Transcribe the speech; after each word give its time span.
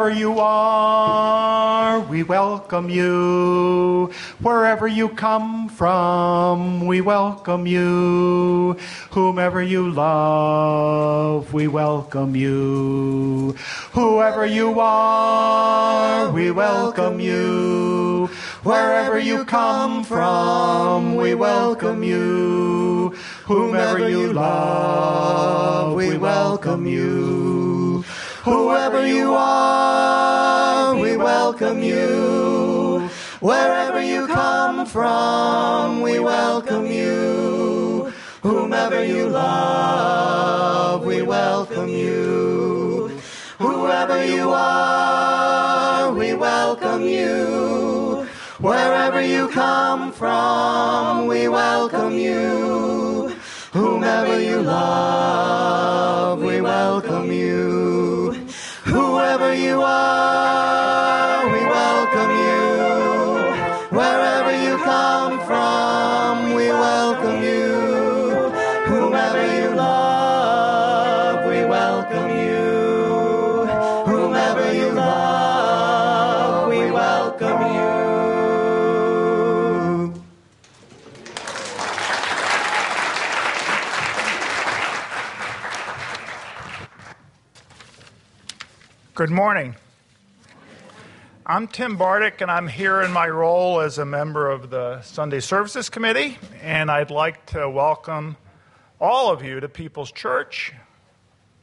Whoever 0.00 0.18
you 0.18 0.38
are, 0.38 2.00
we 2.00 2.22
welcome 2.22 2.88
you. 2.88 4.10
Wherever 4.40 4.88
you 4.88 5.10
come 5.10 5.68
from, 5.68 6.86
we 6.86 7.02
welcome 7.02 7.66
you. 7.66 8.78
Whomever 9.10 9.62
you 9.62 9.90
love, 9.90 11.52
we 11.52 11.68
welcome 11.68 12.34
you. 12.34 13.54
Whoever 13.92 14.46
you 14.46 14.80
are, 14.80 16.30
we 16.30 16.50
welcome 16.50 17.20
you. 17.20 18.30
Wherever 18.62 19.18
you 19.18 19.44
come 19.44 20.02
from, 20.02 21.14
we 21.16 21.34
welcome 21.34 22.02
you. 22.02 23.10
Whomever 23.44 24.08
you 24.08 24.32
love, 24.32 25.94
we 25.94 26.16
welcome 26.16 26.86
you. 26.86 27.39
Whoever 28.44 29.06
you 29.06 29.34
are, 29.34 30.94
we 30.94 31.14
welcome 31.18 31.82
you. 31.82 33.10
Wherever 33.40 34.02
you 34.02 34.26
come 34.28 34.86
from, 34.86 36.00
we 36.00 36.20
welcome 36.20 36.86
you. 36.86 38.10
Whomever 38.42 39.04
you 39.04 39.28
love, 39.28 41.04
we 41.04 41.20
welcome 41.20 41.88
you. 41.90 43.20
Whoever 43.58 44.24
you 44.24 44.48
are, 44.48 46.10
we 46.14 46.32
welcome 46.32 47.02
you. 47.02 48.26
Wherever 48.58 49.20
you 49.20 49.48
come 49.48 50.12
from, 50.12 51.26
we 51.26 51.46
welcome 51.48 52.14
you. 52.14 53.34
Whomever 53.72 54.40
you 54.40 54.62
love, 54.62 56.09
you 59.52 59.82
are, 59.82 60.39
Good 89.20 89.28
morning. 89.28 89.76
I'm 91.44 91.68
Tim 91.68 91.98
Bardick, 91.98 92.40
and 92.40 92.50
I'm 92.50 92.66
here 92.66 93.02
in 93.02 93.12
my 93.12 93.28
role 93.28 93.82
as 93.82 93.98
a 93.98 94.06
member 94.06 94.50
of 94.50 94.70
the 94.70 95.02
Sunday 95.02 95.40
Services 95.40 95.90
Committee, 95.90 96.38
and 96.62 96.90
I'd 96.90 97.10
like 97.10 97.44
to 97.52 97.68
welcome 97.68 98.38
all 98.98 99.30
of 99.30 99.44
you 99.44 99.60
to 99.60 99.68
People's 99.68 100.10
Church. 100.10 100.72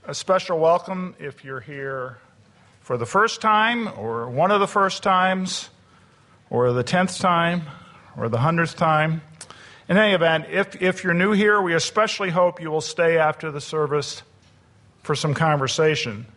A 0.05 0.13
special 0.13 0.59
welcome 0.59 1.15
if 1.17 1.43
you're 1.43 1.59
here 1.59 2.19
for 2.81 2.95
the 2.95 3.07
first 3.07 3.41
time, 3.41 3.89
or 3.97 4.29
one 4.29 4.51
of 4.51 4.59
the 4.59 4.67
first 4.67 5.01
times, 5.01 5.71
or 6.51 6.71
the 6.73 6.83
tenth 6.83 7.17
time, 7.17 7.63
or 8.15 8.29
the 8.29 8.37
hundredth 8.37 8.75
time. 8.75 9.23
In 9.89 9.97
any 9.97 10.13
event, 10.13 10.45
if, 10.51 10.79
if 10.79 11.03
you're 11.03 11.15
new 11.15 11.31
here, 11.31 11.59
we 11.59 11.73
especially 11.73 12.29
hope 12.29 12.61
you 12.61 12.69
will 12.69 12.81
stay 12.81 13.17
after 13.17 13.49
the 13.49 13.61
service 13.61 14.21
for 15.01 15.15
some 15.15 15.33
conversation 15.33 16.27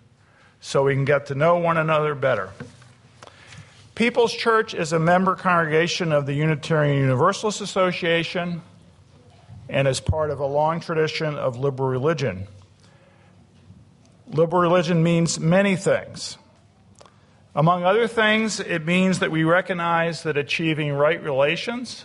so 0.60 0.84
we 0.84 0.94
can 0.94 1.04
get 1.04 1.26
to 1.26 1.34
know 1.34 1.56
one 1.58 1.76
another 1.76 2.14
better. 2.14 2.50
People's 3.94 4.32
Church 4.32 4.72
is 4.72 4.92
a 4.92 4.98
member 4.98 5.34
congregation 5.34 6.12
of 6.12 6.26
the 6.26 6.32
Unitarian 6.32 6.98
Universalist 6.98 7.60
Association 7.60 8.62
and 9.68 9.86
is 9.86 10.00
part 10.00 10.30
of 10.30 10.40
a 10.40 10.46
long 10.46 10.80
tradition 10.80 11.36
of 11.36 11.56
liberal 11.58 11.88
religion. 11.88 12.46
Liberal 14.26 14.62
religion 14.62 15.02
means 15.02 15.38
many 15.38 15.76
things. 15.76 16.38
Among 17.54 17.84
other 17.84 18.06
things, 18.06 18.60
it 18.60 18.86
means 18.86 19.18
that 19.18 19.30
we 19.30 19.44
recognize 19.44 20.22
that 20.22 20.36
achieving 20.36 20.92
right 20.92 21.22
relations, 21.22 22.04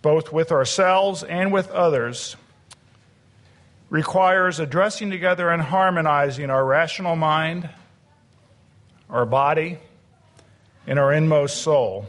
both 0.00 0.32
with 0.32 0.50
ourselves 0.50 1.22
and 1.22 1.52
with 1.52 1.70
others, 1.70 2.36
requires 3.92 4.58
addressing 4.58 5.10
together 5.10 5.50
and 5.50 5.60
harmonizing 5.60 6.48
our 6.48 6.64
rational 6.64 7.14
mind, 7.14 7.68
our 9.10 9.26
body, 9.26 9.78
and 10.86 10.98
our 10.98 11.12
inmost 11.12 11.60
soul. 11.60 12.06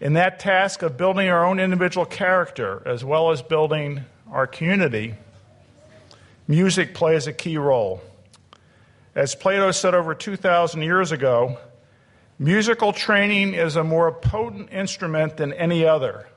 In 0.00 0.12
that 0.12 0.38
task 0.38 0.80
of 0.82 0.96
building 0.96 1.28
our 1.28 1.44
own 1.44 1.58
individual 1.58 2.06
character 2.06 2.80
as 2.86 3.04
well 3.04 3.32
as 3.32 3.42
building 3.42 4.04
our 4.30 4.46
community, 4.46 5.16
music 6.46 6.94
plays 6.94 7.26
a 7.26 7.32
key 7.32 7.58
role. 7.58 8.00
As 9.16 9.34
Plato 9.34 9.72
said 9.72 9.96
over 9.96 10.14
2,000 10.14 10.82
years 10.82 11.10
ago, 11.10 11.58
musical 12.38 12.92
training 12.92 13.54
is 13.54 13.74
a 13.74 13.82
more 13.82 14.12
potent 14.12 14.72
instrument 14.72 15.36
than 15.36 15.52
any 15.52 15.84
other 15.84 16.28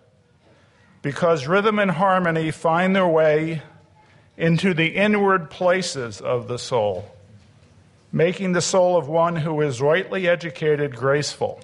because 1.04 1.46
rhythm 1.46 1.78
and 1.78 1.92
harmony 1.92 2.50
find 2.50 2.96
their 2.96 3.08
way 3.08 3.62
into 4.38 4.74
the 4.74 4.96
inward 4.96 5.50
places 5.50 6.22
of 6.22 6.48
the 6.48 6.58
soul, 6.58 7.10
making 8.12 8.52
the 8.52 8.62
soul 8.62 8.98
of 8.98 9.08
one 9.08 9.36
who 9.36 9.62
is 9.62 9.82
rightly 9.82 10.28
educated 10.28 10.96
graceful. 10.96 11.62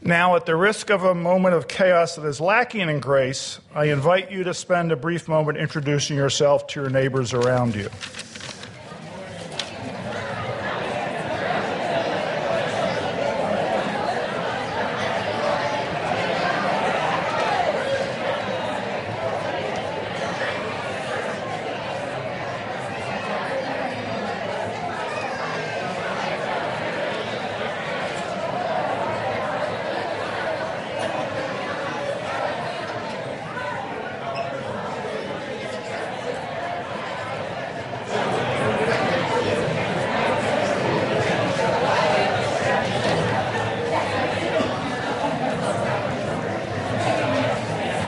Now, 0.00 0.36
at 0.36 0.46
the 0.46 0.54
risk 0.54 0.90
of 0.90 1.02
a 1.02 1.14
moment 1.14 1.56
of 1.56 1.66
chaos 1.66 2.14
that 2.14 2.24
is 2.24 2.40
lacking 2.40 2.88
in 2.88 3.00
grace, 3.00 3.58
I 3.74 3.86
invite 3.86 4.30
you 4.30 4.44
to 4.44 4.54
spend 4.54 4.92
a 4.92 4.96
brief 4.96 5.26
moment 5.26 5.58
introducing 5.58 6.16
yourself 6.16 6.68
to 6.68 6.80
your 6.80 6.90
neighbors 6.90 7.34
around 7.34 7.74
you. 7.74 7.90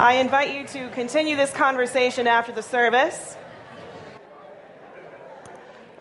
I 0.01 0.15
invite 0.15 0.55
you 0.55 0.67
to 0.67 0.90
continue 1.01 1.35
this 1.35 1.51
conversation 1.53 2.27
after 2.27 2.53
the 2.53 2.63
service. 2.63 3.35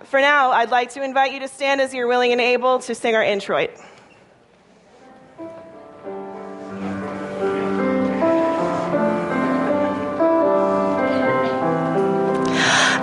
For 0.03 0.19
now, 0.19 0.51
I'd 0.51 0.71
like 0.71 0.89
to 0.95 1.01
invite 1.01 1.31
you 1.31 1.39
to 1.39 1.47
stand 1.47 1.79
as 1.79 1.93
you're 1.93 2.09
willing 2.09 2.33
and 2.33 2.41
able 2.41 2.79
to 2.79 2.93
sing 2.93 3.15
our 3.15 3.23
introit. 3.23 3.71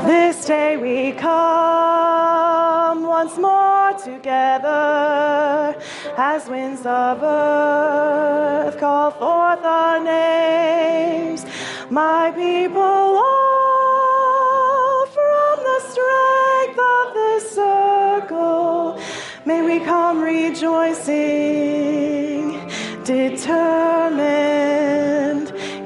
This 0.04 0.44
day 0.44 0.76
we 0.76 1.12
come 1.12 3.06
once 3.06 3.38
more 3.38 3.94
together 4.04 5.74
as 6.18 6.46
winds 6.46 6.84
of 6.84 7.22
earth 7.22 8.78
call 8.78 9.12
forth 9.12 9.64
our 9.64 9.98
names. 10.04 11.45
My 11.90 12.32
people, 12.32 12.82
all 12.82 13.26
from 15.06 15.56
the 15.62 15.80
strength 15.88 16.78
of 16.80 17.14
this 17.14 17.50
circle, 17.52 18.98
may 19.44 19.62
we 19.62 19.78
come 19.84 20.20
rejoicing, 20.20 21.08
determined, 23.04 24.26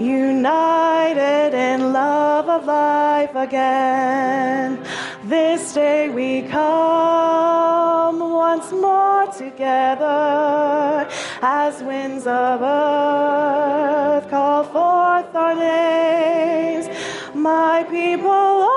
united 0.01 1.53
in 1.53 1.93
love 1.93 2.49
of 2.49 2.65
life 2.65 3.35
again. 3.35 4.83
This 5.25 5.75
day 5.75 6.09
we 6.09 6.41
come 6.49 8.21
once 8.21 8.73
more 8.73 9.27
together 9.27 11.07
as 11.43 11.83
winds 11.83 12.27
of 12.27 12.61
earth 12.61 14.29
call 14.29 14.63
forth 14.65 15.35
our 15.35 15.55
names. 15.55 16.87
My 17.35 17.83
people, 17.89 18.31
all 18.31 18.73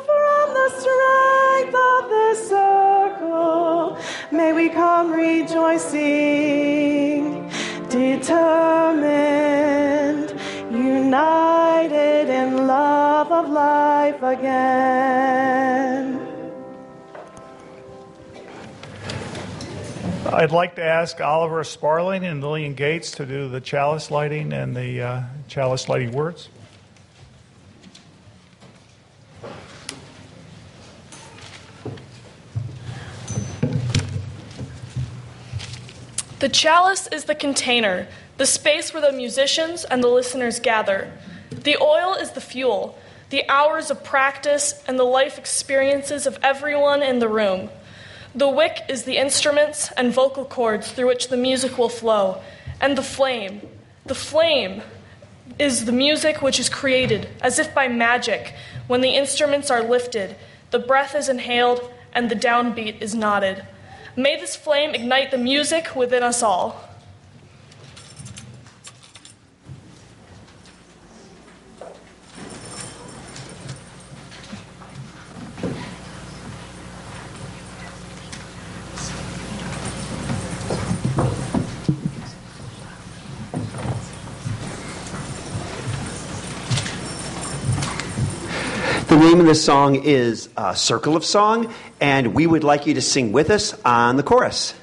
from 0.00 0.54
the 0.54 0.70
strength 0.80 1.74
of 1.74 2.08
this 2.08 2.48
circle, 2.48 3.98
may 4.30 4.54
we 4.54 4.70
come 4.70 5.12
rejoicing, 5.12 5.92
determined, 7.90 9.10
united 10.70 12.30
in 12.30 12.66
love 12.66 13.30
of 13.30 13.50
life 13.50 14.22
again. 14.22 15.97
I'd 20.30 20.52
like 20.52 20.74
to 20.74 20.84
ask 20.84 21.22
Oliver 21.22 21.64
Sparling 21.64 22.22
and 22.26 22.42
Lillian 22.42 22.74
Gates 22.74 23.12
to 23.12 23.24
do 23.24 23.48
the 23.48 23.62
chalice 23.62 24.10
lighting 24.10 24.52
and 24.52 24.76
the 24.76 25.00
uh, 25.00 25.22
chalice 25.48 25.88
lighting 25.88 26.12
words. 26.12 26.50
The 36.40 36.50
chalice 36.50 37.06
is 37.06 37.24
the 37.24 37.34
container, 37.34 38.06
the 38.36 38.44
space 38.44 38.92
where 38.92 39.00
the 39.00 39.16
musicians 39.16 39.84
and 39.84 40.04
the 40.04 40.08
listeners 40.08 40.60
gather. 40.60 41.10
The 41.50 41.78
oil 41.80 42.12
is 42.12 42.32
the 42.32 42.42
fuel, 42.42 42.98
the 43.30 43.48
hours 43.48 43.90
of 43.90 44.04
practice 44.04 44.84
and 44.86 44.98
the 44.98 45.04
life 45.04 45.38
experiences 45.38 46.26
of 46.26 46.38
everyone 46.42 47.02
in 47.02 47.18
the 47.18 47.28
room. 47.28 47.70
The 48.38 48.48
wick 48.48 48.84
is 48.88 49.02
the 49.02 49.16
instruments 49.16 49.90
and 49.96 50.12
vocal 50.12 50.44
cords 50.44 50.92
through 50.92 51.08
which 51.08 51.26
the 51.26 51.36
music 51.36 51.76
will 51.76 51.88
flow, 51.88 52.40
and 52.80 52.96
the 52.96 53.02
flame. 53.02 53.60
The 54.06 54.14
flame 54.14 54.82
is 55.58 55.86
the 55.86 55.92
music 55.92 56.40
which 56.40 56.60
is 56.60 56.68
created, 56.68 57.28
as 57.40 57.58
if 57.58 57.74
by 57.74 57.88
magic, 57.88 58.54
when 58.86 59.00
the 59.00 59.16
instruments 59.16 59.72
are 59.72 59.82
lifted, 59.82 60.36
the 60.70 60.78
breath 60.78 61.16
is 61.16 61.28
inhaled, 61.28 61.92
and 62.12 62.30
the 62.30 62.36
downbeat 62.36 63.02
is 63.02 63.12
nodded. 63.12 63.66
May 64.14 64.38
this 64.38 64.54
flame 64.54 64.94
ignite 64.94 65.32
the 65.32 65.36
music 65.36 65.96
within 65.96 66.22
us 66.22 66.40
all. 66.40 66.87
Name 89.18 89.40
of 89.40 89.46
the 89.46 89.54
song 89.54 89.96
is 89.96 90.48
uh, 90.56 90.74
Circle 90.74 91.16
of 91.16 91.24
Song, 91.24 91.74
and 92.00 92.34
we 92.34 92.46
would 92.46 92.62
like 92.62 92.86
you 92.86 92.94
to 92.94 93.02
sing 93.02 93.32
with 93.32 93.50
us 93.50 93.74
on 93.84 94.16
the 94.16 94.22
chorus. 94.22 94.74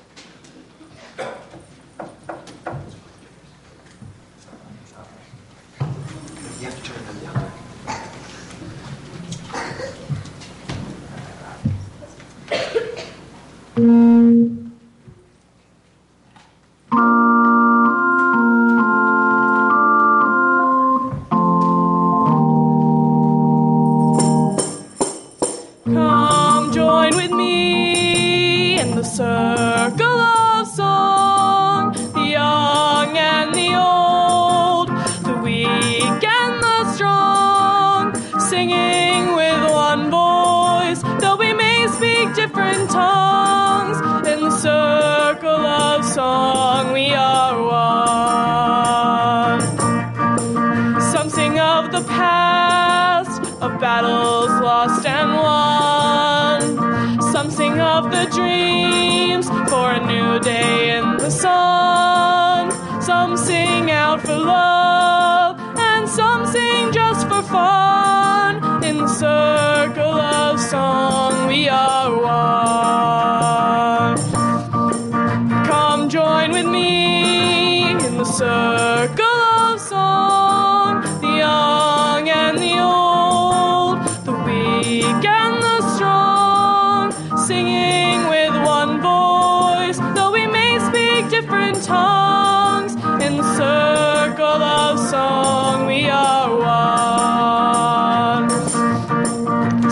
Tongues. 91.86 92.94
In 93.25 93.38
the 93.38 93.48
circle 93.56 94.62
of 94.80 95.00
song, 95.00 95.86
we 95.88 96.10
are 96.10 96.50
one. 96.60 98.50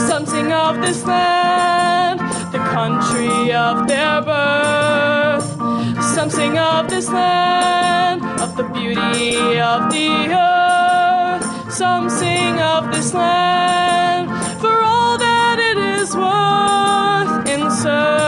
Some 0.09 0.25
sing 0.25 0.51
of 0.51 0.81
this 0.81 1.05
land, 1.05 2.19
the 2.51 2.59
country 2.77 3.53
of 3.53 3.87
their 3.87 4.21
birth. 4.21 5.49
Some 6.15 6.29
sing 6.29 6.57
of 6.57 6.89
this 6.89 7.09
land, 7.09 8.23
of 8.41 8.55
the 8.57 8.63
beauty 8.63 9.59
of 9.59 9.91
the 9.91 10.09
earth. 10.49 11.45
Some 11.71 12.09
sing 12.09 12.59
of 12.59 12.91
this 12.91 13.13
land, 13.13 14.29
for 14.61 14.75
all 14.81 15.17
that 15.17 15.57
it 15.59 15.77
is 15.77 16.15
worth. 16.15 17.47
In 17.53 17.59
the 17.61 17.69
circle 17.69 18.22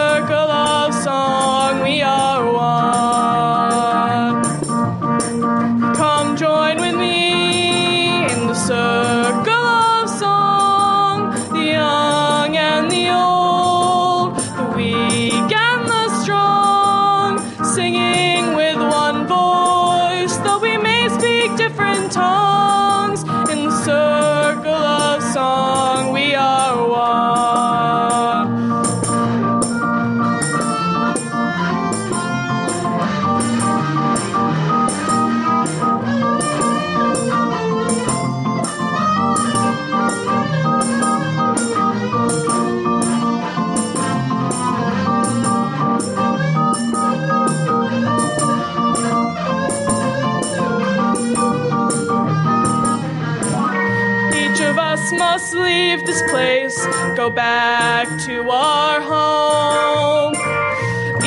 go 57.25 57.31
back 57.31 58.07
to 58.23 58.35
our 58.51 59.01
home. 59.01 60.33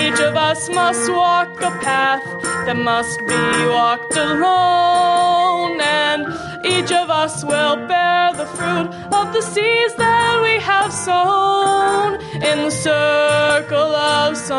Each 0.04 0.20
of 0.20 0.36
us 0.36 0.68
must 0.68 1.10
walk 1.10 1.60
a 1.60 1.72
path 1.86 2.24
that 2.66 2.76
must 2.76 3.18
be 3.26 3.44
walked 3.76 4.16
alone. 4.16 5.80
And 5.80 6.22
each 6.64 6.92
of 6.92 7.10
us 7.10 7.44
will 7.44 7.76
bear 7.88 8.32
the 8.40 8.46
fruit 8.56 8.88
of 9.18 9.26
the 9.32 9.42
seeds 9.42 9.94
that 9.96 10.34
we 10.46 10.54
have 10.70 10.92
sown. 10.92 12.20
In 12.50 12.58
the 12.66 12.74
circle 12.88 13.92
of 14.14 14.36
song, 14.36 14.57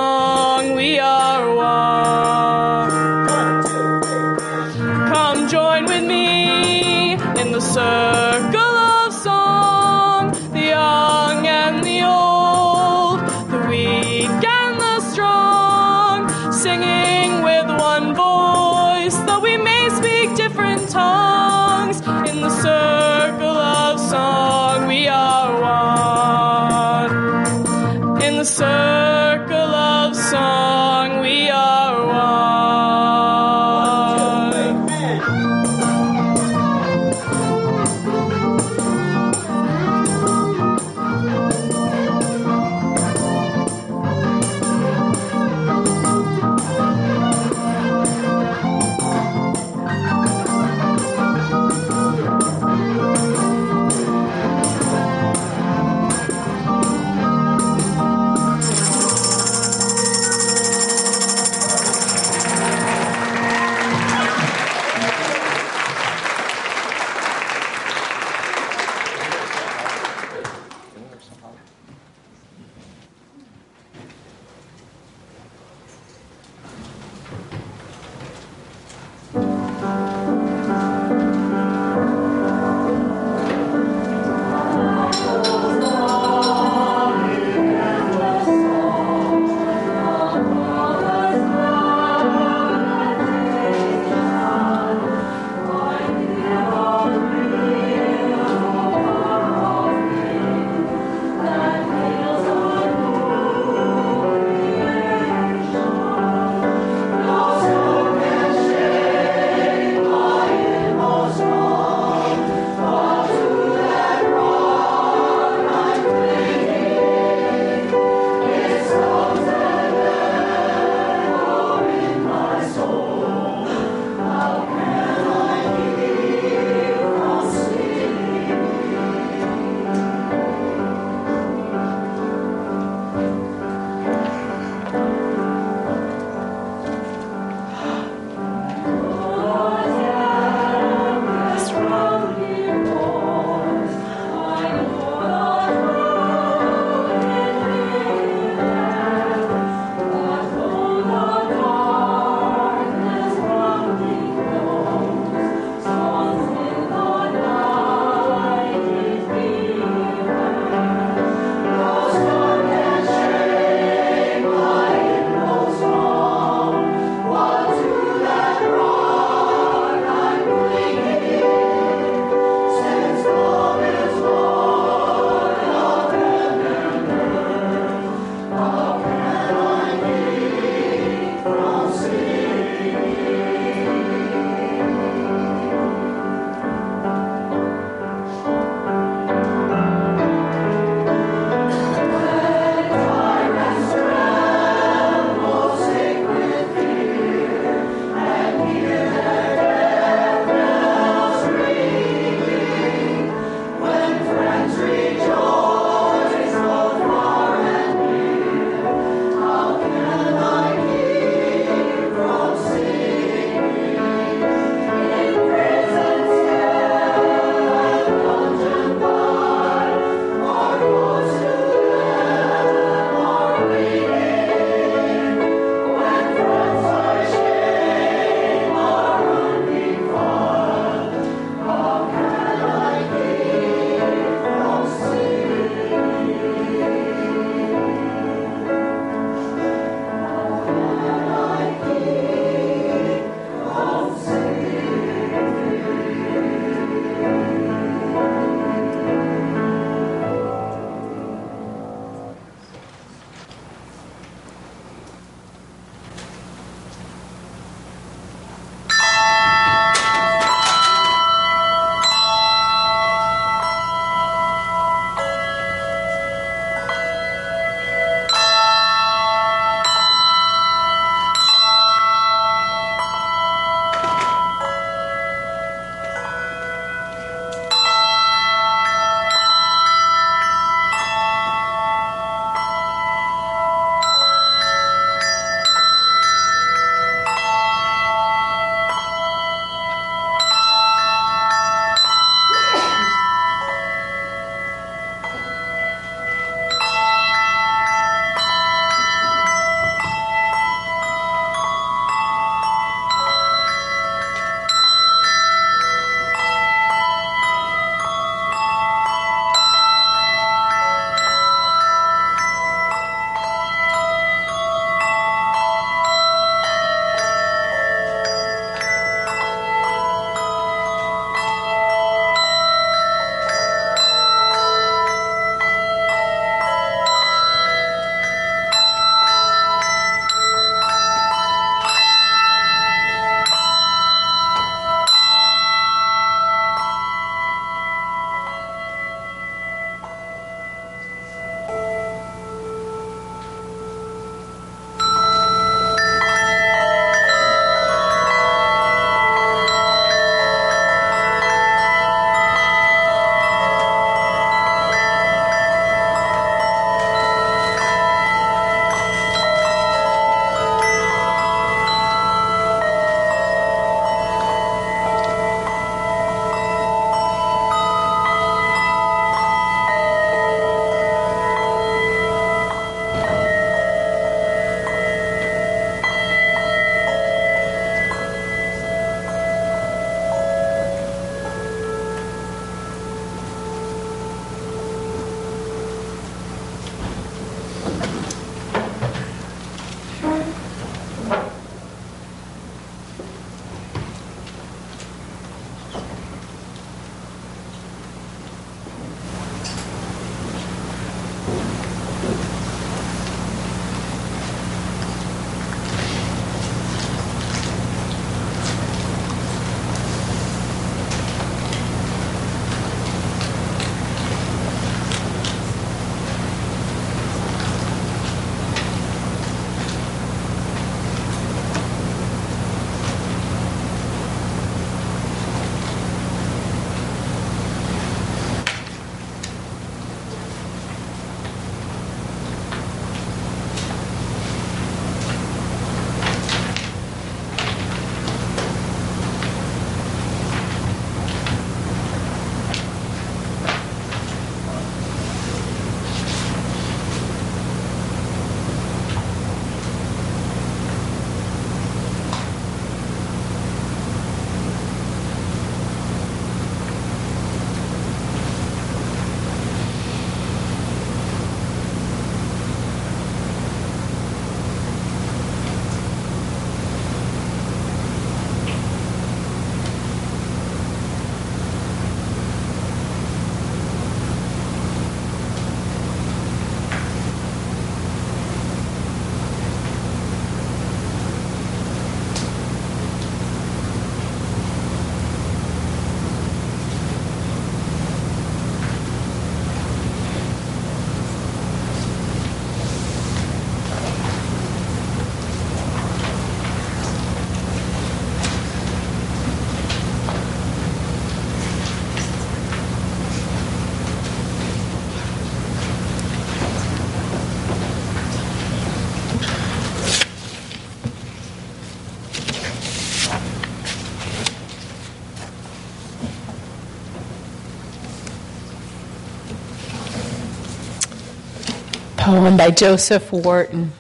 Poem 522.29 522.57
by 522.57 522.69
Joseph 522.69 523.31
Warton. 523.31 523.91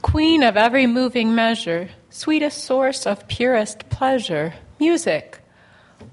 Queen 0.00 0.44
of 0.44 0.56
every 0.56 0.86
moving 0.86 1.34
measure, 1.34 1.88
sweetest 2.08 2.62
source 2.62 3.04
of 3.04 3.26
purest 3.26 3.90
pleasure, 3.90 4.54
music, 4.78 5.40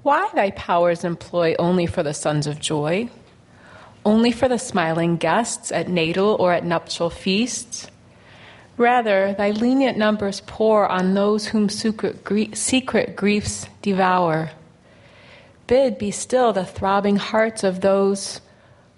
why 0.02 0.28
thy 0.34 0.50
powers 0.50 1.04
employ 1.04 1.54
only 1.60 1.86
for 1.86 2.02
the 2.02 2.12
sons 2.12 2.48
of 2.48 2.58
joy? 2.58 3.08
Only 4.04 4.32
for 4.32 4.48
the 4.48 4.58
smiling 4.58 5.18
guests 5.18 5.70
at 5.70 5.88
natal 5.88 6.34
or 6.40 6.52
at 6.52 6.64
nuptial 6.64 7.08
feasts? 7.08 7.86
Rather, 8.76 9.34
thy 9.34 9.50
lenient 9.50 9.96
numbers 9.96 10.40
pour 10.48 10.88
on 10.88 11.14
those 11.14 11.46
whom 11.46 11.68
secret, 11.68 12.24
griefs 12.24 13.68
devour. 13.82 14.50
Bid 15.68 15.96
be 15.96 16.10
still 16.10 16.52
the 16.52 16.64
throbbing 16.64 17.18
hearts 17.18 17.62
of 17.62 17.82
those 17.82 18.40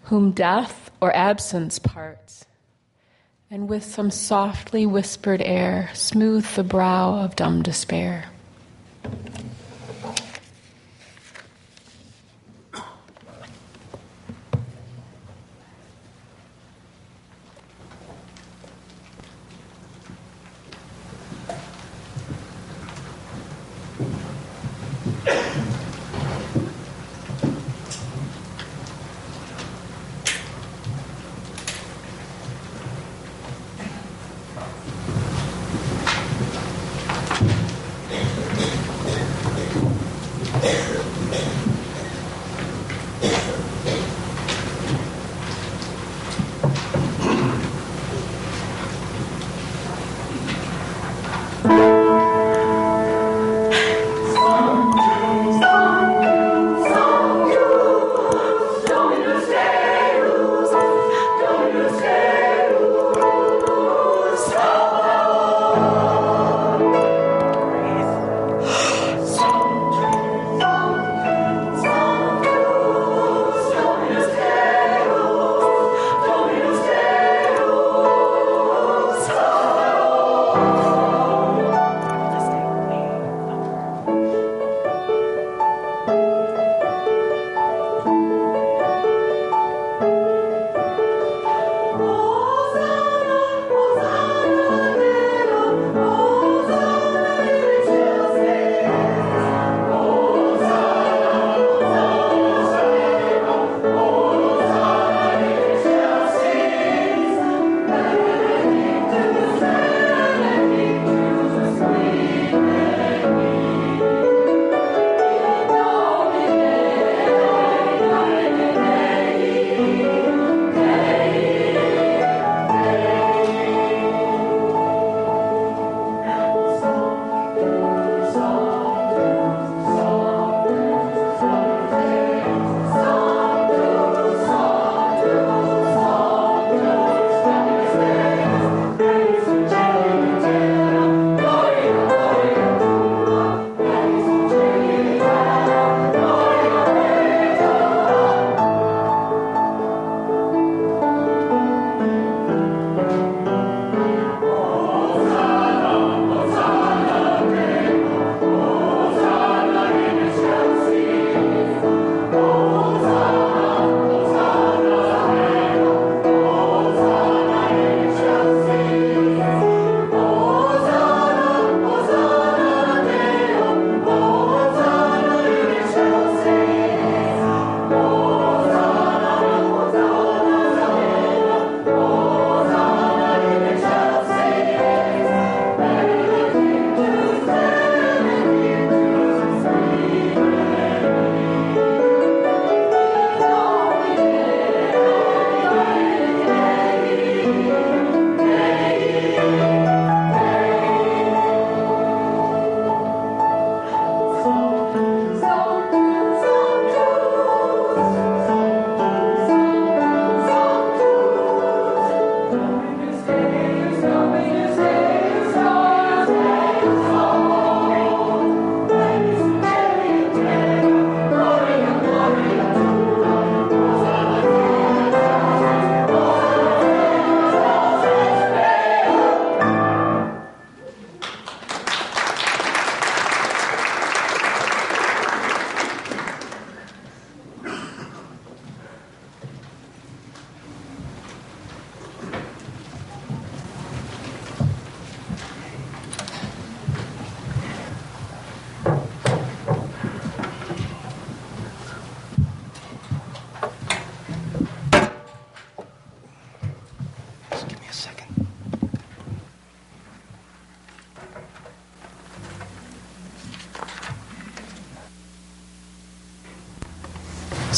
whom 0.09 0.31
death 0.31 0.91
or 1.03 1.15
absence 1.15 1.79
parts, 1.79 2.47
and 3.51 3.69
with 3.69 3.85
some 3.85 4.11
softly 4.11 4.87
whispered 4.87 5.43
air 5.43 5.91
smooth 5.93 6.47
the 6.55 6.65
brow 6.65 7.15
of 7.15 7.37
dumb 7.37 7.63
despair. 7.63 8.25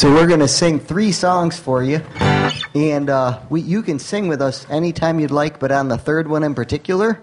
So 0.00 0.10
we're 0.10 0.26
going 0.26 0.40
to 0.40 0.48
sing 0.48 0.80
three 0.80 1.12
songs 1.12 1.58
for 1.58 1.82
you. 1.82 1.98
And 2.74 3.10
uh, 3.10 3.38
we, 3.50 3.60
you 3.60 3.82
can 3.82 3.98
sing 3.98 4.28
with 4.28 4.40
us 4.40 4.64
anytime 4.70 5.20
you'd 5.20 5.30
like, 5.30 5.60
but 5.60 5.70
on 5.70 5.88
the 5.88 5.98
third 5.98 6.26
one 6.26 6.42
in 6.42 6.54
particular, 6.54 7.20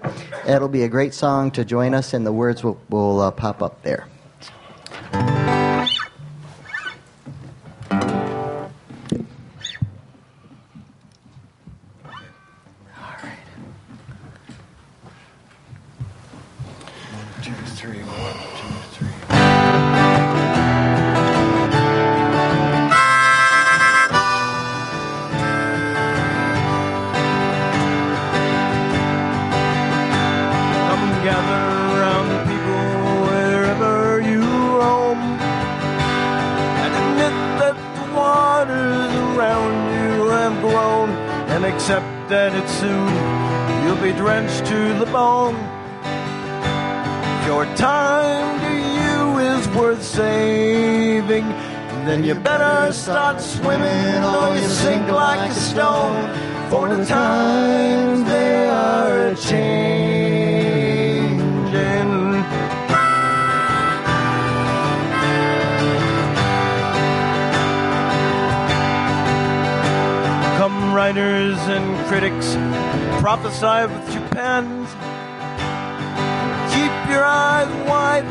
it'll 0.48 0.68
be 0.68 0.84
a 0.84 0.88
great 0.88 1.16
song 1.16 1.50
to 1.54 1.66
join 1.66 1.96
us, 1.96 2.14
and 2.14 2.24
the 2.24 2.32
words 2.32 2.64
will, 2.64 2.80
will 2.90 3.20
uh, 3.20 3.32
pop 3.32 3.64
up 3.64 3.82
there. 3.82 4.08
Prophesy 73.38 73.94
with 73.94 74.14
your 74.14 74.28
pens. 74.30 74.90
Keep 76.74 77.12
your 77.12 77.24
eyes 77.24 77.70
wide, 77.88 78.26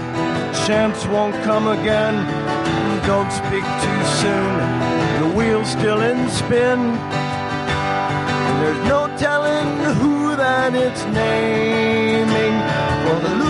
chance 0.66 1.06
won't 1.06 1.34
come 1.44 1.68
again. 1.68 2.14
Don't 3.06 3.30
speak 3.30 3.66
too 3.84 4.02
soon, 4.20 4.56
the 5.20 5.36
wheel's 5.36 5.70
still 5.70 6.00
in 6.00 6.28
spin. 6.28 6.80
And 8.48 8.62
there's 8.62 8.88
no 8.88 9.06
telling 9.16 9.68
who 10.00 10.34
that 10.36 10.74
it's 10.74 11.04
naming. 11.04 12.56
For 13.04 13.28
the 13.28 13.45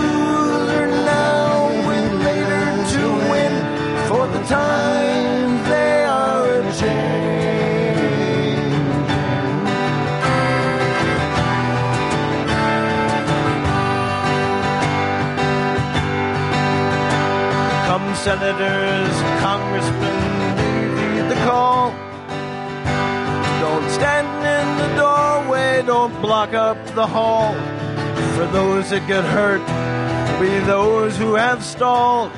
senators, 18.27 19.15
congressmen, 19.39 20.57
heed 20.97 21.29
the 21.29 21.39
call. 21.45 21.91
Don't 23.61 23.89
stand 23.89 24.27
in 24.55 24.67
the 24.81 24.89
doorway, 25.01 25.81
don't 25.85 26.13
block 26.21 26.53
up 26.53 26.77
the 26.87 27.07
hall. 27.07 27.53
For 28.35 28.45
those 28.47 28.89
that 28.89 29.07
get 29.07 29.23
hurt, 29.23 29.65
be 30.41 30.59
those 30.65 31.15
who 31.15 31.35
have 31.35 31.63
stalled. 31.63 32.33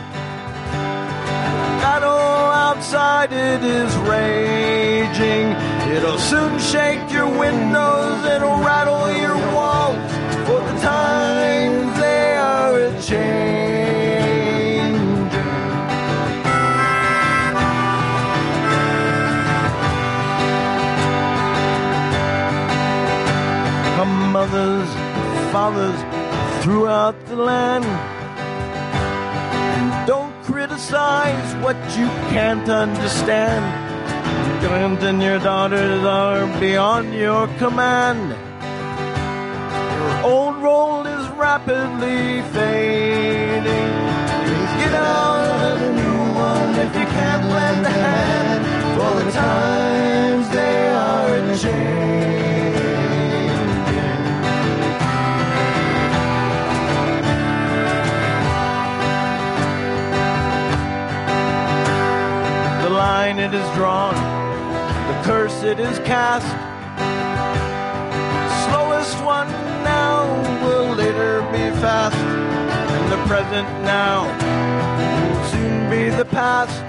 Battle 1.82 2.52
outside, 2.68 3.34
it 3.34 3.64
is 3.64 3.92
raging. 4.16 5.48
It'll 5.96 6.20
soon 6.20 6.60
shake 6.60 7.12
your 7.12 7.30
windows, 7.46 8.26
it'll 8.26 8.60
rattle 8.60 9.12
your 9.24 9.38
walls. 9.56 10.12
For 10.46 10.60
the 10.70 10.76
times 10.82 12.00
they 12.00 12.36
are 12.36 12.78
a 12.78 13.02
change. 13.02 13.99
Mothers, 24.32 24.90
fathers 25.52 26.00
throughout 26.64 27.16
the 27.26 27.36
land. 27.36 27.86
And 29.76 30.08
don't 30.08 30.34
criticize 30.44 31.56
what 31.64 31.78
you 31.98 32.08
can't 32.32 32.70
understand. 32.70 33.90
Sons 34.90 35.04
and 35.04 35.22
your 35.22 35.40
daughters 35.40 36.04
are 36.04 36.60
beyond 36.60 37.14
your 37.14 37.48
command. 37.58 38.30
Your 39.98 40.26
old 40.26 40.58
role 40.58 41.06
is 41.06 41.28
rapidly 41.38 42.42
fading. 42.54 43.92
Please 44.46 44.74
get 44.82 44.94
out 44.94 45.46
of 45.72 45.80
the 45.80 45.92
new 45.94 46.34
one 46.34 46.76
if 46.86 46.96
you 46.96 47.06
can't 47.06 47.46
lend 47.46 47.86
a 47.86 47.90
hand. 47.90 48.64
For 48.96 49.24
the 49.24 49.32
times 49.32 50.50
they 50.50 50.88
are 50.90 51.36
a 51.36 51.58
changing. 51.58 52.39
Line 63.30 63.40
it 63.40 63.54
is 63.54 63.76
drawn, 63.76 64.16
the 64.16 65.24
curse 65.24 65.62
it 65.62 65.80
is 65.80 66.00
cast. 66.00 66.48
Slowest 68.66 69.24
one 69.24 69.48
now 69.84 70.26
will 70.66 70.96
later 70.96 71.42
be 71.52 71.70
fast, 71.80 72.16
and 72.16 73.12
the 73.12 73.18
present 73.28 73.68
now 73.84 74.24
will 75.30 75.46
soon 75.52 75.90
be 75.92 76.10
the 76.10 76.26
past. 76.26 76.89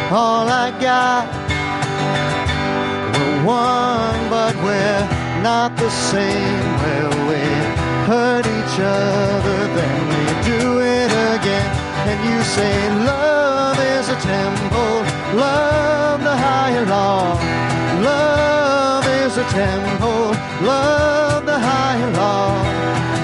all 0.11 0.47
I 0.49 0.71
got. 0.81 1.23
We're 3.15 3.45
one, 3.45 4.29
but 4.29 4.55
we're 4.57 5.07
not 5.41 5.77
the 5.77 5.89
same. 5.89 6.67
Well, 6.83 7.13
we 7.29 7.43
hurt 8.11 8.45
each 8.45 8.77
other, 8.79 9.57
then 9.77 9.97
we 10.11 10.23
do 10.51 10.79
it 10.79 11.11
again. 11.35 11.69
And 12.09 12.19
you 12.27 12.43
say 12.43 12.75
love 13.05 13.79
is 13.79 14.09
a 14.09 14.19
temple, 14.19 14.95
love 15.39 16.19
the 16.23 16.35
higher 16.35 16.85
law. 16.85 17.39
Love 18.01 19.05
is 19.23 19.37
a 19.37 19.45
temple, 19.45 20.35
love 20.65 21.45
the 21.45 21.57
higher 21.57 22.11
law. 22.11 22.51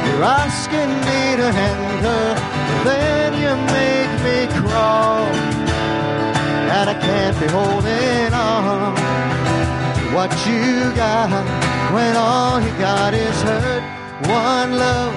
You're 0.06 0.24
asking 0.24 0.92
me 1.08 1.22
to 1.42 1.48
enter, 1.52 2.24
then 2.88 3.34
you 3.44 3.54
make 3.76 4.12
me 4.24 4.38
crawl. 4.62 5.47
And 6.80 6.92
I 6.92 6.94
can't 6.94 7.40
be 7.40 7.48
holding 7.48 8.34
on 8.36 8.94
what 10.14 10.30
you 10.46 10.94
got 10.96 11.32
when 11.92 12.16
all 12.16 12.62
you 12.62 12.70
got 12.78 13.16
is 13.16 13.42
hurt. 13.42 13.82
One 14.30 14.78
love, 14.78 15.14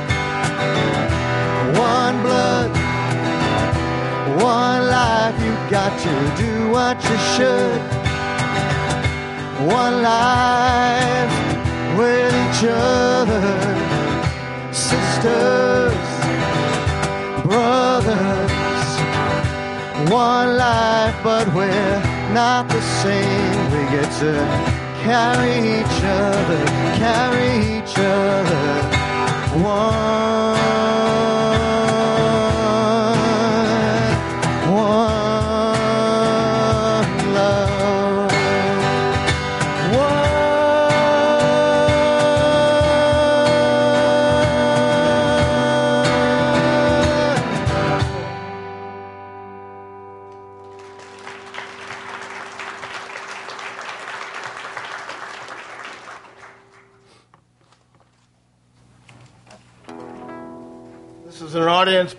one 1.77 2.23
blood, 2.23 2.71
one 4.43 4.83
life. 4.87 5.37
You 5.45 5.53
got 5.69 5.93
to 6.07 6.15
do 6.43 6.71
what 6.71 6.97
you 7.05 7.19
should. 7.35 7.81
One 9.71 10.01
life 10.01 11.35
with 11.99 12.33
each 12.45 12.65
other, 12.71 13.43
sisters, 14.73 15.93
brothers. 17.45 18.50
One 20.11 20.57
life, 20.57 21.15
but 21.23 21.47
we're 21.55 22.03
not 22.35 22.69
the 22.69 22.81
same. 22.81 23.71
We 23.71 23.83
get 23.95 24.11
to 24.19 24.33
carry 25.05 25.57
each 25.79 25.99
other, 26.03 26.65
carry 26.99 27.79
each 27.79 27.95
other. 27.97 28.67
One, 29.63 30.60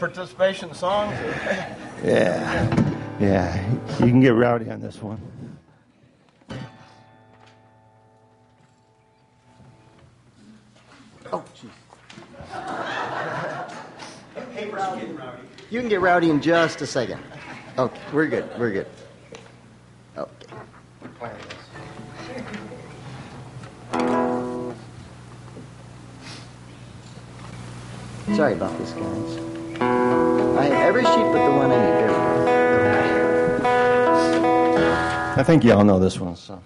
participation 0.02 0.74
song. 0.74 1.12
Yeah. 2.04 2.96
Yeah. 3.20 3.72
You 4.00 4.08
can 4.08 4.20
get 4.20 4.34
rowdy 4.34 4.68
on 4.72 4.82
this 4.82 5.00
one. 5.00 5.22
Oh, 11.32 11.44
jeez. 11.56 11.70
You 15.70 15.80
can 15.80 15.88
get 15.88 16.02
rowdy 16.02 16.32
in 16.32 16.42
just 16.42 16.82
a 16.82 16.88
second. 16.88 17.22
Okay, 17.78 18.02
we're 18.12 18.26
good. 18.26 18.50
We're 18.58 18.72
good. 18.72 18.88
Okay. 20.18 20.58
Sorry 28.36 28.54
about 28.54 28.76
this, 28.80 28.94
guys. 28.94 29.31
I 35.42 35.44
think 35.44 35.64
y'all 35.64 35.84
know 35.84 35.98
this 35.98 36.20
one, 36.20 36.36
so. 36.36 36.62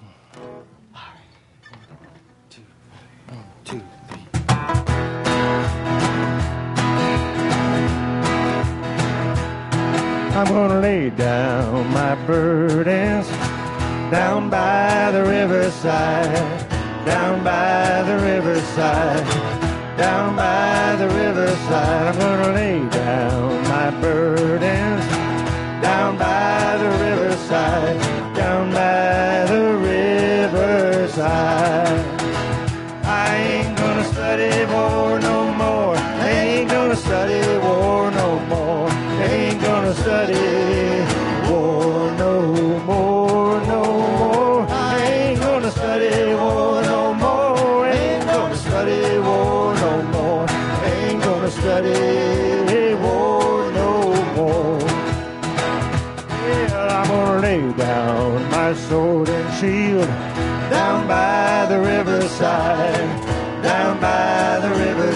I'm 10.36 10.48
gonna 10.48 10.82
lay 10.82 11.10
down 11.10 11.90
my 11.94 12.16
burdens 12.28 13.30
down 14.12 14.50
by 14.50 15.10
the 15.14 15.24
riverside, 15.24 16.36
down 17.06 17.46
by 17.46 18.04
the 18.04 18.18
riverside, 18.26 19.26
down 19.98 20.36
by 20.36 20.98
the 20.98 21.08
riverside. 21.08 22.14
I'm 22.14 22.20
gonna 22.20 22.54
lay 22.54 22.80
down 22.90 23.64
my 23.70 24.02
burdens 24.02 25.06
down 25.82 26.18
by 26.18 26.78
the 26.78 26.90
riverside, 27.06 28.15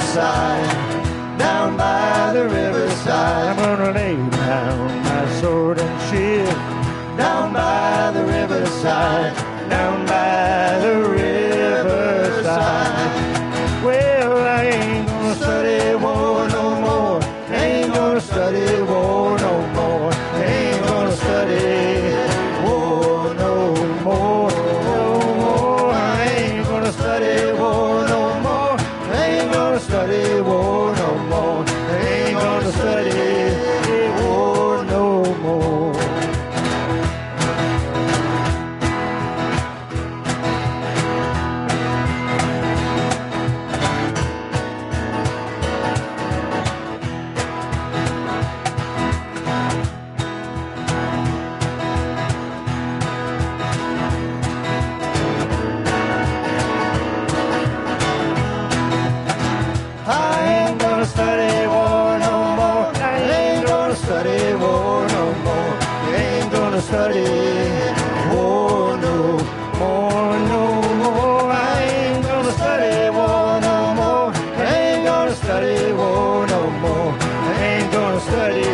riverside, 0.10 1.38
down 1.38 1.78
by 1.78 2.34
the 2.34 2.44
riverside. 2.46 3.46
I'm 3.48 3.78
gonna 3.78 3.92
lay 3.92 4.16
down 4.16 5.04
my 5.04 5.40
sword 5.40 5.80
and 5.80 6.02
shield 6.10 7.18
down 7.18 7.54
by 7.54 8.12
the 8.12 8.26
riverside, 8.26 9.36
down 9.70 10.06
by 10.08 10.80
the 10.80 10.96
riverside. 10.96 11.19
study. 78.20 78.69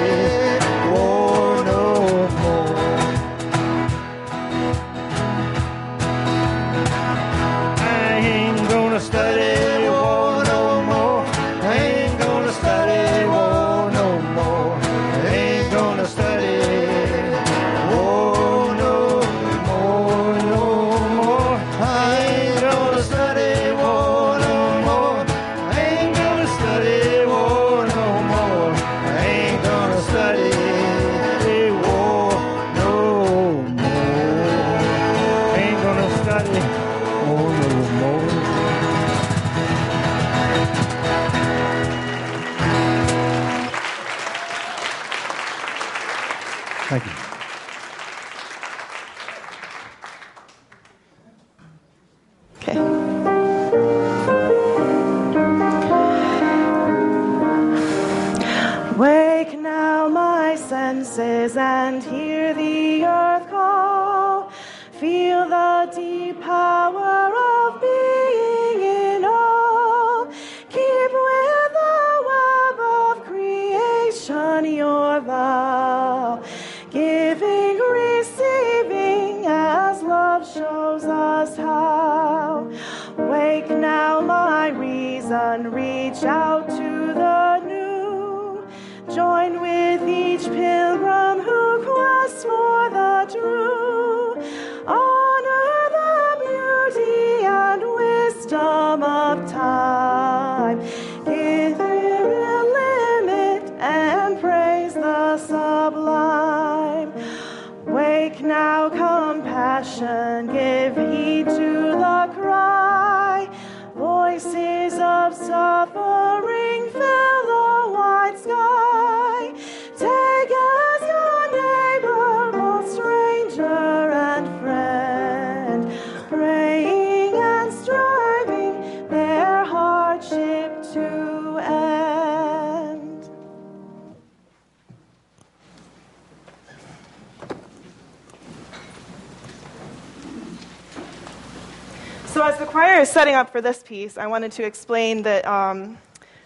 setting 143.06 143.36
up 143.36 143.52
for 143.52 143.62
this 143.62 143.82
piece, 143.84 144.18
I 144.18 144.28
wanted 144.28 144.52
to 144.54 144.64
explain 144.64 145.24
that 145.24 145.46
um, 145.46 145.98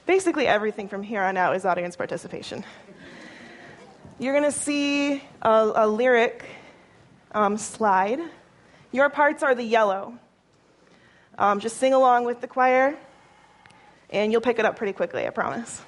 basically 0.06 0.48
everything 0.48 0.88
from 0.88 1.04
here 1.04 1.22
on 1.22 1.38
out 1.38 1.56
is 1.56 1.66
audience 1.66 1.96
participation. 1.96 2.64
You're 4.20 4.34
going 4.34 4.52
to 4.52 4.58
see 4.58 5.24
a, 5.42 5.72
a 5.76 5.88
lyric 5.88 6.46
um, 7.32 7.58
slide. 7.58 8.20
Your 8.92 9.10
parts 9.10 9.44
are 9.44 9.56
the 9.56 9.64
yellow. 9.64 10.18
Um, 11.38 11.60
just 11.60 11.78
sing 11.78 11.94
along 11.94 12.26
with 12.26 12.42
the 12.42 12.48
choir, 12.48 12.98
and 14.10 14.32
you'll 14.32 14.42
pick 14.42 14.60
it 14.60 14.66
up 14.66 14.76
pretty 14.76 14.94
quickly, 14.94 15.26
I 15.26 15.30
promise. 15.30 15.82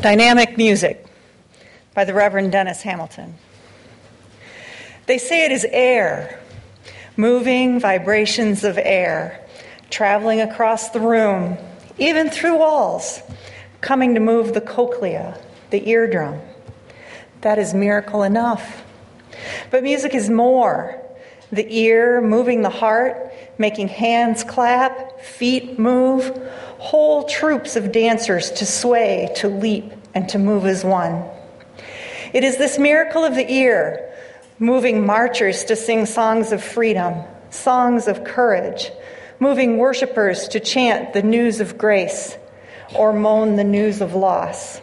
Dynamic 0.00 0.56
Music 0.56 1.04
by 1.92 2.04
the 2.04 2.14
Reverend 2.14 2.52
Dennis 2.52 2.82
Hamilton. 2.82 3.34
They 5.06 5.18
say 5.18 5.44
it 5.44 5.50
is 5.50 5.66
air, 5.68 6.38
moving 7.16 7.80
vibrations 7.80 8.62
of 8.62 8.78
air, 8.78 9.44
traveling 9.90 10.40
across 10.40 10.90
the 10.90 11.00
room, 11.00 11.58
even 11.98 12.30
through 12.30 12.58
walls, 12.58 13.20
coming 13.80 14.14
to 14.14 14.20
move 14.20 14.54
the 14.54 14.60
cochlea, 14.60 15.36
the 15.70 15.88
eardrum. 15.88 16.40
That 17.40 17.58
is 17.58 17.74
miracle 17.74 18.22
enough. 18.22 18.84
But 19.72 19.82
music 19.82 20.14
is 20.14 20.30
more 20.30 21.02
the 21.50 21.66
ear 21.74 22.20
moving 22.20 22.62
the 22.62 22.70
heart, 22.70 23.32
making 23.58 23.88
hands 23.88 24.44
clap, 24.44 25.20
feet 25.20 25.78
move, 25.78 26.36
whole 26.78 27.24
troops 27.24 27.76
of 27.76 27.92
dancers 27.92 28.50
to 28.52 28.66
sway, 28.66 29.32
to 29.36 29.48
leap, 29.48 29.92
and 30.14 30.28
to 30.28 30.38
move 30.38 30.66
as 30.66 30.84
one. 30.84 31.24
It 32.32 32.44
is 32.44 32.58
this 32.58 32.78
miracle 32.78 33.24
of 33.24 33.34
the 33.34 33.50
ear, 33.50 34.12
moving 34.58 35.06
marchers 35.06 35.64
to 35.64 35.76
sing 35.76 36.06
songs 36.06 36.52
of 36.52 36.62
freedom, 36.62 37.24
songs 37.50 38.08
of 38.08 38.24
courage, 38.24 38.90
moving 39.40 39.78
worshipers 39.78 40.48
to 40.48 40.60
chant 40.60 41.12
the 41.12 41.22
news 41.22 41.60
of 41.60 41.78
grace 41.78 42.36
or 42.94 43.12
moan 43.12 43.56
the 43.56 43.64
news 43.64 44.00
of 44.00 44.14
loss. 44.14 44.80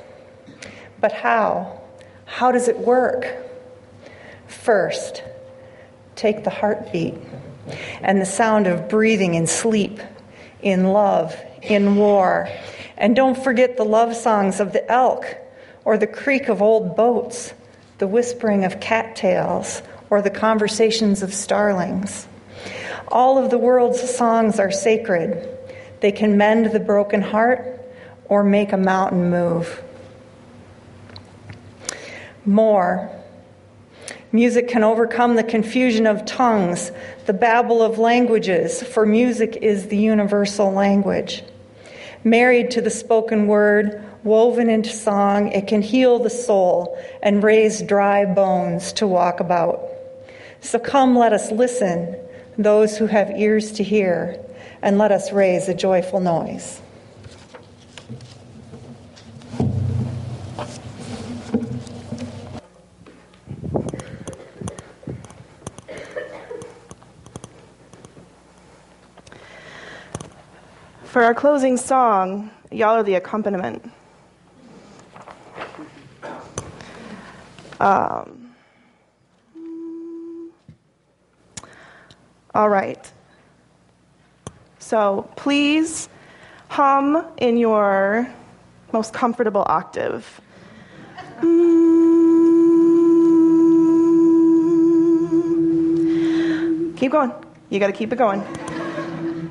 But 0.99 1.11
how? 1.11 1.81
How 2.25 2.51
does 2.51 2.67
it 2.67 2.79
work? 2.79 3.27
First, 4.47 5.23
take 6.15 6.43
the 6.43 6.49
heartbeat 6.49 7.15
and 8.01 8.21
the 8.21 8.25
sound 8.25 8.67
of 8.67 8.89
breathing 8.89 9.35
in 9.35 9.47
sleep, 9.47 9.99
in 10.61 10.85
love, 10.85 11.35
in 11.61 11.95
war. 11.95 12.49
And 12.97 13.15
don't 13.15 13.37
forget 13.37 13.77
the 13.77 13.85
love 13.85 14.15
songs 14.15 14.59
of 14.59 14.73
the 14.73 14.89
elk, 14.91 15.25
or 15.83 15.97
the 15.97 16.07
creak 16.07 16.49
of 16.49 16.61
old 16.61 16.95
boats, 16.95 17.53
the 17.97 18.07
whispering 18.07 18.65
of 18.65 18.79
cattails, 18.79 19.81
or 20.09 20.21
the 20.21 20.29
conversations 20.29 21.21
of 21.21 21.33
starlings. 21.33 22.27
All 23.07 23.37
of 23.37 23.51
the 23.51 23.57
world's 23.57 24.01
songs 24.15 24.59
are 24.59 24.71
sacred. 24.71 25.47
They 25.99 26.11
can 26.11 26.37
mend 26.37 26.67
the 26.67 26.79
broken 26.79 27.21
heart 27.21 27.81
or 28.25 28.43
make 28.43 28.71
a 28.71 28.77
mountain 28.77 29.29
move. 29.29 29.83
More, 32.45 33.09
Music 34.35 34.67
can 34.67 34.83
overcome 34.83 35.35
the 35.35 35.43
confusion 35.43 36.05
of 36.05 36.25
tongues, 36.25 36.91
the 37.25 37.31
babble 37.31 37.81
of 37.81 37.97
languages, 37.97 38.83
for 38.83 39.05
music 39.05 39.55
is 39.61 39.87
the 39.87 39.95
universal 39.95 40.73
language. 40.73 41.41
Married 42.25 42.69
to 42.69 42.81
the 42.81 42.89
spoken 42.89 43.47
word, 43.47 44.03
woven 44.25 44.69
into 44.69 44.89
song, 44.89 45.47
it 45.53 45.67
can 45.67 45.81
heal 45.81 46.19
the 46.19 46.29
soul 46.29 47.01
and 47.23 47.45
raise 47.45 47.81
dry 47.81 48.25
bones 48.25 48.91
to 48.91 49.07
walk 49.07 49.39
about. 49.39 49.81
So 50.59 50.79
come, 50.79 51.17
let 51.17 51.31
us 51.31 51.49
listen, 51.49 52.17
those 52.57 52.97
who 52.97 53.07
have 53.07 53.31
ears 53.37 53.71
to 53.71 53.85
hear, 53.85 54.37
and 54.81 54.97
let 54.97 55.13
us 55.13 55.31
raise 55.31 55.69
a 55.69 55.73
joyful 55.73 56.19
noise. 56.19 56.81
For 71.15 71.23
our 71.23 71.33
closing 71.33 71.77
song, 71.77 72.51
y'all 72.71 72.97
are 72.97 73.03
the 73.03 73.13
accompaniment. 73.13 73.89
Um, 77.79 78.53
all 82.53 82.67
right. 82.67 83.09
So 84.79 85.29
please 85.37 86.09
hum 86.67 87.25
in 87.37 87.55
your 87.55 88.29
most 88.91 89.13
comfortable 89.13 89.63
octave. 89.67 90.41
Keep 96.99 97.11
going. 97.13 97.31
You 97.69 97.79
got 97.79 97.87
to 97.87 97.93
keep 97.93 98.11
it 98.11 98.17
going. 98.17 98.43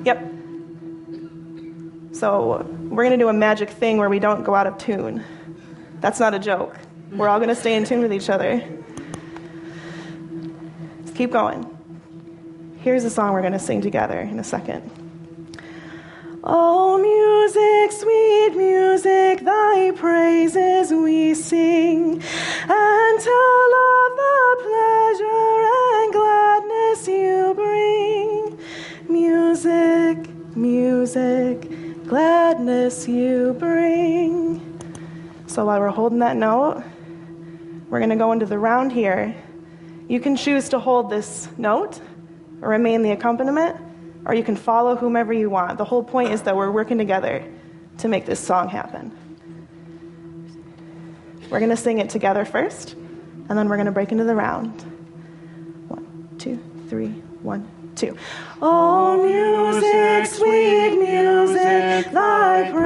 Yep. 0.05 0.34
So 2.15 2.65
we're 2.91 3.03
going 3.03 3.19
to 3.19 3.23
do 3.23 3.29
a 3.29 3.33
magic 3.33 3.71
thing 3.71 3.99
where 3.99 4.09
we 4.09 4.21
don't 4.21 4.45
go 4.45 4.55
out 4.55 4.69
of 4.69 4.79
tune. 4.79 5.25
That's 6.01 6.21
not 6.21 6.33
a 6.33 6.39
joke. 6.39 6.77
We're 7.11 7.29
all 7.29 7.39
going 7.39 7.49
to 7.49 7.57
stay 7.57 7.75
in 7.75 7.85
tune 7.85 8.03
with 8.03 8.12
each 8.12 8.31
other. 8.31 8.62
Let's 11.01 11.11
keep 11.17 11.33
going. 11.33 11.67
Here's 12.83 13.03
a 13.03 13.11
song 13.11 13.33
we're 13.33 13.41
going 13.41 13.53
to 13.53 13.59
sing 13.59 13.81
together 13.81 14.21
in 14.21 14.39
a 14.39 14.45
second. 14.45 14.93
Oh, 16.45 16.99
music, 16.99 17.91
sweet 17.99 18.57
music, 18.57 19.45
thy 19.45 19.91
praises 19.97 20.93
we 20.93 21.35
sing, 21.35 22.12
and 22.12 23.21
tell 23.21 23.71
of 23.83 24.17
the 24.23 24.57
pleasure 24.62 25.65
and 25.97 26.12
gladness 26.12 27.09
you 27.09 27.55
bring. 27.57 28.59
Music, 29.09 30.57
music, 30.57 31.84
gladness 32.07 33.09
you 33.09 33.55
bring. 33.59 34.61
So 35.46 35.66
while 35.66 35.80
we're 35.80 35.88
holding 35.88 36.18
that 36.20 36.36
note, 36.36 36.82
we're 37.88 38.00
going 38.00 38.11
to 38.11 38.16
go 38.16 38.32
into 38.32 38.46
the 38.46 38.59
round 38.59 38.92
here. 38.92 39.34
You 40.09 40.20
can 40.20 40.36
choose 40.36 40.68
to 40.70 40.78
hold 40.78 41.11
this 41.11 41.48
note 41.57 42.00
or 42.61 42.68
remain 42.68 43.02
the 43.02 43.12
accompaniment 43.12 43.76
or 44.26 44.34
you 44.34 44.42
can 44.42 44.57
follow 44.57 44.96
whomever 44.96 45.32
you 45.32 45.50
want. 45.50 45.78
The 45.78 45.84
whole 45.84 46.02
point 46.02 46.32
is 46.32 46.42
that 46.42 46.57
we're 46.57 46.70
working 46.70 46.98
together 46.98 47.44
to 47.98 48.09
make 48.09 48.26
this 48.26 48.40
song 48.40 48.68
happen. 48.68 49.12
We're 51.50 51.61
going 51.61 51.70
to 51.70 51.76
sing 51.76 51.98
it 51.98 52.11
together 52.11 52.44
first, 52.44 52.94
and 52.94 53.50
then 53.50 53.68
we're 53.68 53.76
going 53.76 53.86
to 53.86 53.92
break 53.92 54.12
into 54.12 54.24
the 54.24 54.34
round. 54.34 54.80
One, 55.88 56.28
two, 56.38 56.59
three, 56.88 57.09
one, 57.42 57.68
two. 57.94 58.16
Oh, 58.62 59.22
music, 59.22 60.26
sweet 60.26 60.84
music, 62.57 62.74
thy 62.74 62.84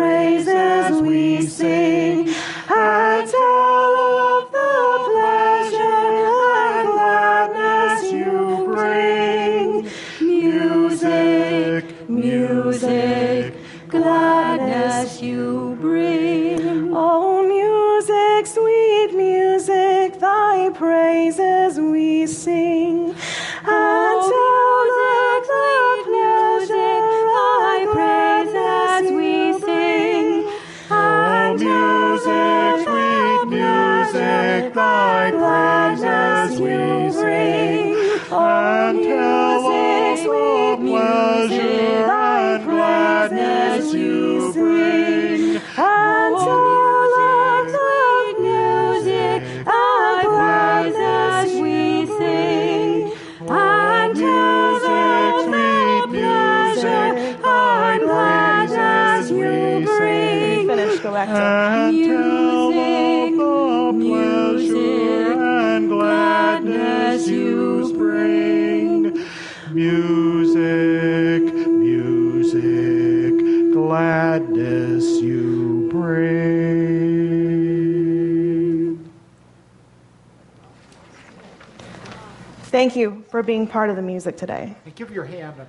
for 83.38 83.42
being 83.44 83.68
part 83.68 83.88
of 83.88 83.94
the 83.94 84.02
music 84.02 84.36
today. 84.36 84.74
Hey, 84.84 84.90
give 84.96 85.12
your 85.12 85.22
hand, 85.22 85.54
a, 85.60 85.66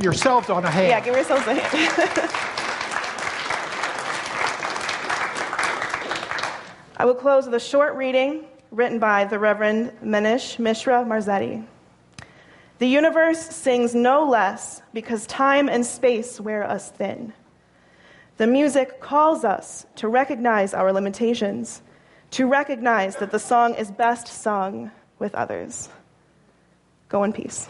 yourselves 0.00 0.48
on 0.48 0.64
a 0.64 0.70
hand. 0.70 0.86
Yeah, 0.86 1.00
give 1.00 1.16
yourselves 1.16 1.44
a 1.48 1.54
hand. 1.54 2.30
I 6.98 7.04
will 7.04 7.16
close 7.16 7.46
with 7.46 7.54
a 7.54 7.58
short 7.58 7.96
reading 7.96 8.44
written 8.70 9.00
by 9.00 9.24
the 9.24 9.36
Reverend 9.36 9.90
Manish 10.00 10.60
Mishra 10.60 11.04
Marzetti. 11.04 11.66
The 12.78 12.86
universe 12.86 13.40
sings 13.40 13.96
no 13.96 14.24
less 14.24 14.80
because 14.94 15.26
time 15.26 15.68
and 15.68 15.84
space 15.84 16.40
wear 16.40 16.62
us 16.62 16.92
thin. 16.92 17.32
The 18.36 18.46
music 18.46 19.00
calls 19.00 19.44
us 19.44 19.86
to 19.96 20.06
recognize 20.06 20.72
our 20.72 20.92
limitations, 20.92 21.82
to 22.30 22.46
recognize 22.46 23.16
that 23.16 23.32
the 23.32 23.40
song 23.40 23.74
is 23.74 23.90
best 23.90 24.28
sung 24.28 24.92
with 25.18 25.34
others. 25.34 25.88
Go 27.12 27.24
in 27.24 27.34
peace. 27.34 27.68